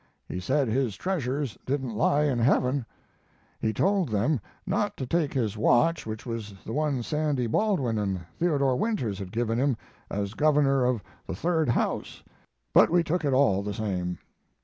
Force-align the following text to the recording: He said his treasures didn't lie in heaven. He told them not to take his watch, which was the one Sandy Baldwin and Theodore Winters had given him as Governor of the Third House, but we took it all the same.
He 0.27 0.39
said 0.39 0.67
his 0.67 0.95
treasures 0.95 1.59
didn't 1.63 1.93
lie 1.93 2.23
in 2.23 2.39
heaven. 2.39 2.87
He 3.59 3.71
told 3.71 4.09
them 4.09 4.39
not 4.65 4.97
to 4.97 5.05
take 5.05 5.31
his 5.31 5.55
watch, 5.59 6.07
which 6.07 6.25
was 6.25 6.55
the 6.65 6.73
one 6.73 7.03
Sandy 7.03 7.45
Baldwin 7.45 7.99
and 7.99 8.21
Theodore 8.39 8.77
Winters 8.77 9.19
had 9.19 9.31
given 9.31 9.59
him 9.59 9.77
as 10.09 10.33
Governor 10.33 10.85
of 10.85 11.03
the 11.27 11.35
Third 11.35 11.69
House, 11.69 12.23
but 12.73 12.89
we 12.89 13.03
took 13.03 13.23
it 13.23 13.31
all 13.33 13.61
the 13.61 13.75
same. 13.75 14.17